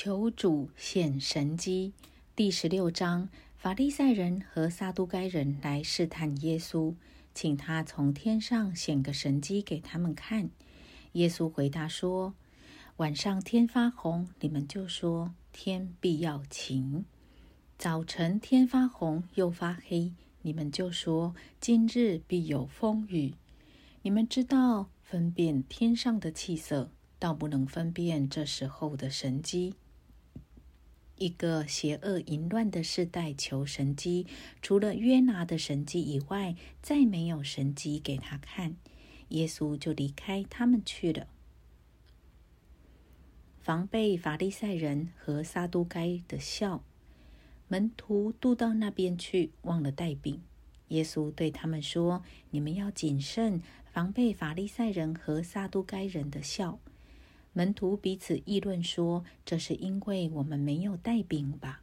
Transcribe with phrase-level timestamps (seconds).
[0.00, 1.92] 求主显神机。
[2.36, 6.94] 第十六章，法利赛人和撒都该人来试探耶稣，
[7.34, 10.50] 请他从天上显个神机给他们看。
[11.14, 12.32] 耶稣回答说
[12.98, 17.02] ：“晚上天发红，你们就说天必要晴；
[17.76, 20.12] 早晨天发红又发黑，
[20.42, 23.34] 你们就说今日必有风雨。
[24.02, 29.74] 你们知道分辨天上的气色，倒不能分辨这时候的神机。”
[31.18, 34.26] 一个邪恶淫乱的世代求神机，
[34.62, 38.76] 除了约拿的神机以外，再没有神机给他看。
[39.28, 41.26] 耶稣就离开他们去了。
[43.60, 46.82] 防备法利赛人和撒都该的笑，
[47.68, 50.40] 门徒渡到那边去，忘了带饼。
[50.88, 53.60] 耶稣对他们说：“你们要谨慎，
[53.92, 56.78] 防备法利赛人和撒都该人的笑。”
[57.52, 61.82] 门徒彼此议论说：“这是因为我们没有带饼吧？”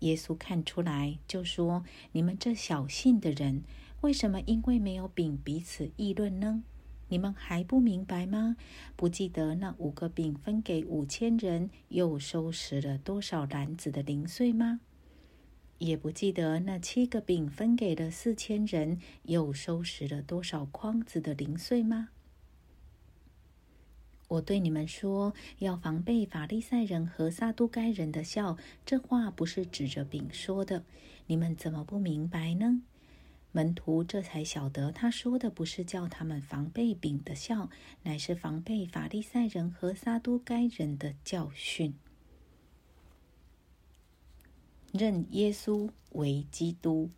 [0.00, 3.62] 耶稣看出来，就说：“你们这小信的人，
[4.02, 6.62] 为什么因为没有饼彼此议论呢？
[7.08, 8.56] 你们还不明白吗？
[8.94, 14.80] 不记得那五个饼分给五千人，又收拾了多少篮子的零碎吗？
[15.78, 22.08] 也不记得那七个饼分给了四千人，又收拾了多少筐子的零碎吗？”
[24.28, 28.56] 我对你们说，要防备法利赛人和撒都该人的笑。
[28.84, 30.82] 这话不是指着饼说的，
[31.26, 32.82] 你们怎么不明白呢？
[33.52, 37.70] 门徒这才晓得，他说的不是叫他们防备饼的笑，
[38.02, 41.94] 乃是防备法利赛人和撒都该人的教训。
[44.92, 47.10] 认耶稣为基督。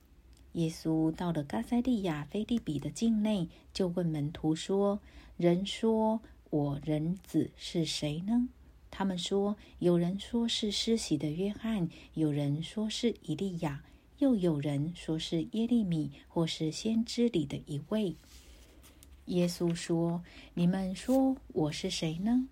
[0.52, 5.00] 耶稣到了加塞利亚菲利比的境内，就问门徒说
[5.38, 8.48] ：“人说。”我人子是谁呢？
[8.90, 13.84] 他们说，有人说是施洗的约翰，有人说是以利亚，
[14.18, 18.16] 又有人说是耶利米，或是先知里的一位。
[19.26, 22.48] 耶稣说：“你们说我是谁呢？”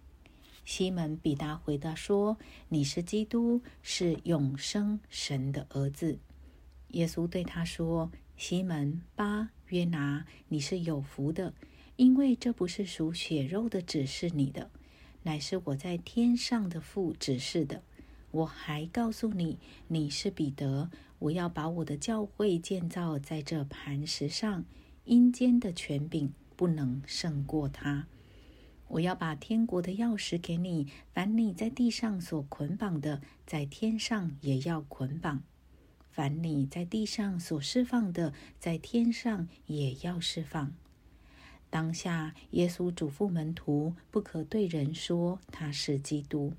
[0.67, 2.37] 西门彼得回答说
[2.69, 6.19] ：“你是基督，是永生神的儿子。”
[6.93, 11.55] 耶稣对他说：“西门巴约拿，你是有福的。”
[11.97, 14.71] 因为这不是属血肉的指示你的，
[15.23, 17.83] 乃是我在天上的父指示的。
[18.33, 19.59] 我还告诉你，
[19.89, 20.91] 你是彼得，
[21.21, 24.65] 我要把我的教会建造在这磐石上，
[25.05, 28.07] 阴间的权柄不能胜过他。
[28.89, 35.39] 我要把天国的钥匙给你，凡你在地上所捆绑的，在天上也要捆绑；
[36.11, 40.75] 凡你在地上所释放的，在天上也要释放。
[41.69, 46.55] 当下，耶稣嘱咐门徒不可对人说他是基督。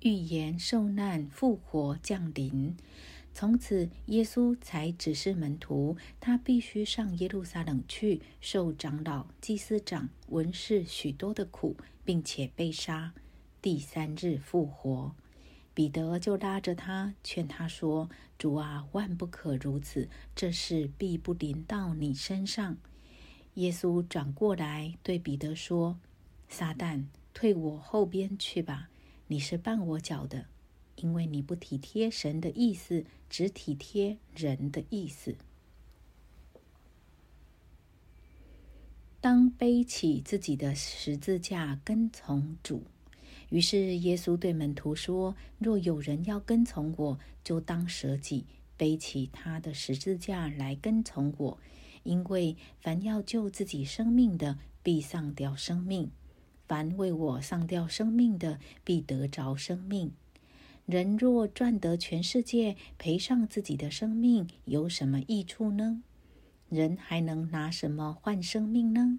[0.00, 2.76] 预言受难、复活、降临。
[3.32, 13.14] 从此，耶稣才指示门徒，他必须上耶路撒冷去，受长老、祭司长、文士许多的苦，并且被杀，
[13.62, 15.14] 第三日复活。
[15.72, 22.76] 彼得就拉着他，劝他说：“主啊，万不可如此，这事必不临到你身上。”
[23.54, 25.98] 耶稣转过来对彼得说
[26.48, 28.90] ：“撒旦，退我后边去吧！
[29.28, 30.46] 你是绊我脚的，
[30.96, 35.36] 因为你不体贴神的意思，只体贴人的意思。
[39.20, 42.82] 当背起自己的十字架，跟从主。”
[43.50, 48.46] 于是耶稣对门徒说：“若有人要跟从我，就当舍己，
[48.76, 51.58] 背起他的十字架来跟从我。
[52.02, 56.08] 因为凡要救自己生命的，必丧掉生命；
[56.66, 60.12] 凡为我丧掉生命的，必得着生命。
[60.86, 66.02] 人若赚得全世界，赔上自己的生命，有什么益处呢？
[66.68, 69.18] 人还能拿什么换生命呢？”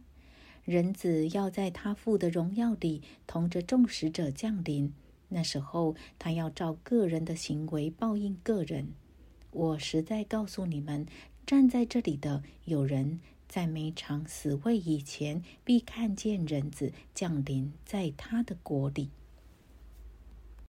[0.63, 4.93] 人子要在他父的荣耀里同着众使者降临，
[5.29, 8.93] 那时候他要照个人的行为报应个人。
[9.51, 11.05] 我实在告诉你们，
[11.45, 19.09] 站在这里的有人在每场死会以前，必看见人子降临在他的国里。